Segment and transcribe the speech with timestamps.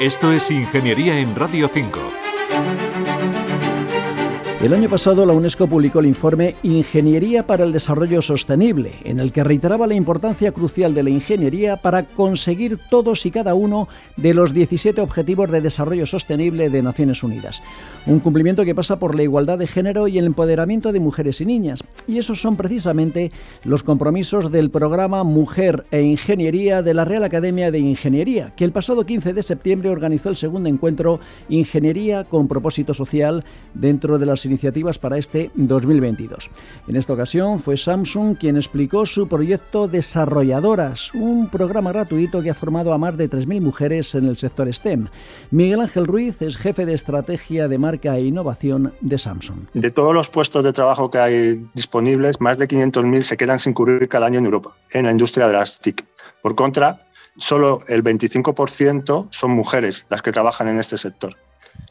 [0.00, 2.89] Esto es Ingeniería en Radio 5.
[4.60, 9.32] El año pasado la UNESCO publicó el informe Ingeniería para el Desarrollo Sostenible, en el
[9.32, 13.88] que reiteraba la importancia crucial de la ingeniería para conseguir todos y cada uno
[14.18, 17.62] de los 17 Objetivos de Desarrollo Sostenible de Naciones Unidas.
[18.04, 21.46] Un cumplimiento que pasa por la igualdad de género y el empoderamiento de mujeres y
[21.46, 21.82] niñas.
[22.06, 23.32] Y esos son precisamente
[23.64, 28.72] los compromisos del programa Mujer e Ingeniería de la Real Academia de Ingeniería, que el
[28.72, 31.18] pasado 15 de septiembre organizó el segundo encuentro
[31.48, 36.50] Ingeniería con propósito social dentro de las iniciativas para este 2022.
[36.88, 42.54] En esta ocasión fue Samsung quien explicó su proyecto Desarrolladoras, un programa gratuito que ha
[42.54, 45.06] formado a más de 3.000 mujeres en el sector STEM.
[45.50, 49.60] Miguel Ángel Ruiz es jefe de estrategia de marca e innovación de Samsung.
[49.74, 53.72] De todos los puestos de trabajo que hay disponibles, más de 500.000 se quedan sin
[53.72, 56.04] cubrir cada año en Europa, en la industria de las TIC.
[56.42, 61.34] Por contra, solo el 25% son mujeres las que trabajan en este sector.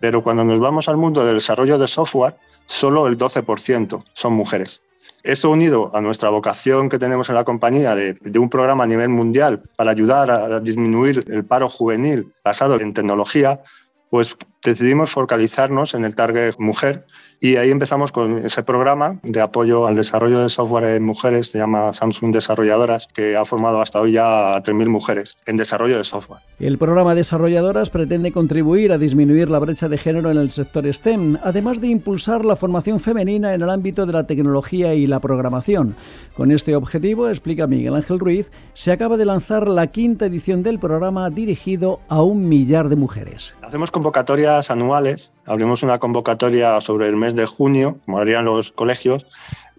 [0.00, 2.36] Pero cuando nos vamos al mundo del desarrollo de software,
[2.70, 4.82] solo el 12% son mujeres.
[5.22, 8.86] Esto unido a nuestra vocación que tenemos en la compañía de, de, un programa a
[8.86, 13.60] nivel mundial para ayudar a disminuir el paro juvenil basado en tecnología,
[14.08, 17.04] pues decidimos focalizarnos en el target mujer
[17.40, 21.58] y ahí empezamos con ese programa de apoyo al desarrollo de software en mujeres, se
[21.58, 26.04] llama Samsung Desarrolladoras, que ha formado hasta hoy ya a 3.000 mujeres en desarrollo de
[26.04, 26.40] software.
[26.58, 31.38] El programa Desarrolladoras pretende contribuir a disminuir la brecha de género en el sector STEM,
[31.42, 35.96] además de impulsar la formación femenina en el ámbito de la tecnología y la programación.
[36.34, 40.78] Con este objetivo, explica Miguel Ángel Ruiz, se acaba de lanzar la quinta edición del
[40.78, 43.54] programa dirigido a un millar de mujeres.
[43.62, 49.26] Hacemos convocatorias anuales, abrimos una convocatoria sobre el mes de junio, como harían los colegios,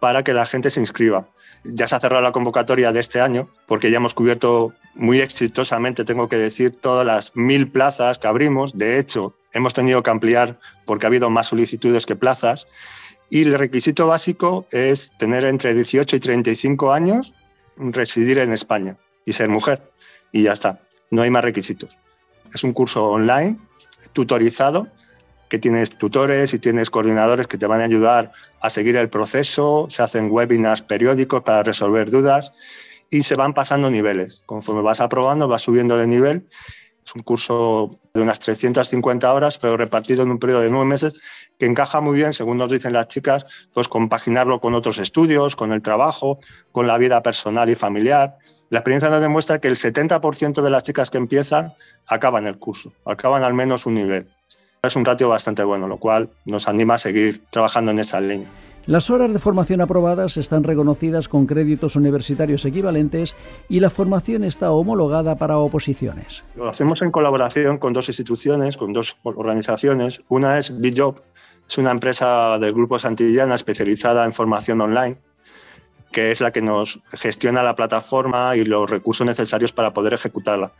[0.00, 1.28] para que la gente se inscriba.
[1.62, 6.06] Ya se ha cerrado la convocatoria de este año porque ya hemos cubierto muy exitosamente,
[6.06, 8.78] tengo que decir, todas las mil plazas que abrimos.
[8.78, 12.66] De hecho, hemos tenido que ampliar porque ha habido más solicitudes que plazas.
[13.28, 17.34] Y el requisito básico es tener entre 18 y 35 años,
[17.76, 18.96] residir en España
[19.26, 19.92] y ser mujer.
[20.32, 20.80] Y ya está,
[21.10, 21.98] no hay más requisitos.
[22.54, 23.58] Es un curso online,
[24.14, 24.88] tutorizado,
[25.48, 29.86] que tienes tutores y tienes coordinadores que te van a ayudar a seguir el proceso,
[29.90, 32.52] se hacen webinars periódicos para resolver dudas
[33.10, 34.42] y se van pasando niveles.
[34.46, 36.46] Conforme vas aprobando, vas subiendo de nivel.
[37.06, 41.14] Es un curso de unas 350 horas, pero repartido en un periodo de nueve meses,
[41.58, 45.72] que encaja muy bien, según nos dicen las chicas, pues compaginarlo con otros estudios, con
[45.72, 46.38] el trabajo,
[46.70, 48.36] con la vida personal y familiar.
[48.68, 51.72] La experiencia nos demuestra que el 70% de las chicas que empiezan
[52.06, 54.28] acaban el curso, acaban al menos un nivel.
[54.82, 58.48] Es un ratio bastante bueno, lo cual nos anima a seguir trabajando en esa línea.
[58.88, 63.36] Las horas de formación aprobadas están reconocidas con créditos universitarios equivalentes
[63.68, 66.42] y la formación está homologada para oposiciones.
[66.56, 70.22] Lo hacemos en colaboración con dos instituciones, con dos organizaciones.
[70.28, 71.20] Una es BitJob,
[71.68, 75.18] es una empresa del Grupo Santillana especializada en formación online,
[76.12, 80.72] que es la que nos gestiona la plataforma y los recursos necesarios para poder ejecutarla.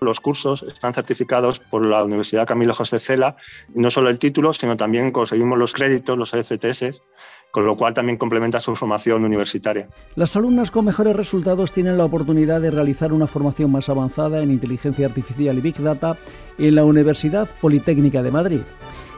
[0.00, 3.36] Los cursos están certificados por la Universidad Camilo José Cela,
[3.74, 7.02] y no solo el título, sino también conseguimos los créditos, los ECTS,
[7.50, 9.90] con lo cual también complementa su formación universitaria.
[10.14, 14.50] Las alumnas con mejores resultados tienen la oportunidad de realizar una formación más avanzada en
[14.50, 16.16] inteligencia artificial y Big Data
[16.56, 18.62] en la Universidad Politécnica de Madrid.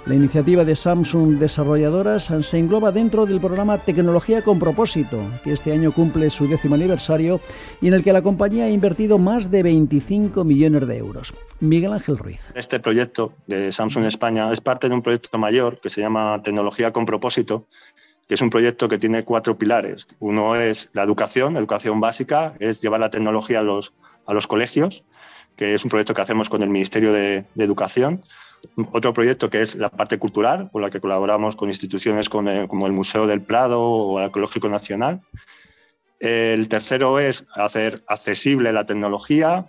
[0.04, 5.70] La iniciativa de Samsung Desarrolladoras se engloba dentro del programa Tecnología con propósito, que este
[5.70, 7.40] año cumple su décimo aniversario
[7.80, 11.32] y en el que la compañía ha invertido más de 25 millones de euros.
[11.60, 12.48] Miguel Ángel Ruiz.
[12.56, 16.92] Este proyecto de Samsung España es parte de un proyecto mayor que se llama Tecnología
[16.92, 17.68] con propósito,
[18.26, 20.08] que es un proyecto que tiene cuatro pilares.
[20.18, 23.94] Uno es la educación, educación básica, es llevar la tecnología a los,
[24.26, 25.04] a los colegios,
[25.54, 28.24] que es un proyecto que hacemos con el Ministerio de, de Educación.
[28.92, 32.92] Otro proyecto que es la parte cultural, con la que colaboramos con instituciones como el
[32.92, 35.20] Museo del Prado o el Arqueológico Nacional.
[36.20, 39.66] El tercero es hacer accesible la tecnología.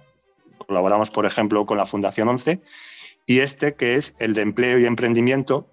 [0.58, 2.62] Colaboramos, por ejemplo, con la Fundación 11.
[3.26, 5.68] Y este que es el de empleo y emprendimiento,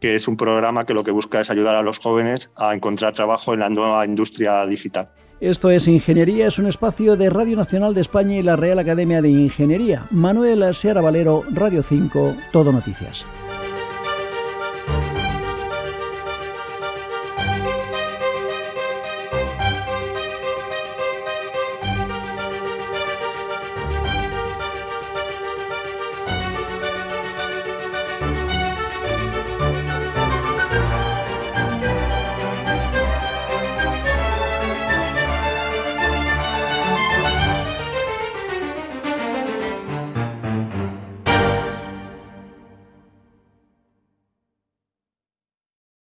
[0.00, 3.14] que es un programa que lo que busca es ayudar a los jóvenes a encontrar
[3.14, 5.08] trabajo en la nueva industria digital.
[5.40, 9.20] Esto es Ingeniería, es un espacio de Radio Nacional de España y la Real Academia
[9.20, 10.06] de Ingeniería.
[10.10, 13.26] Manuel Seara Valero, Radio 5, Todo Noticias.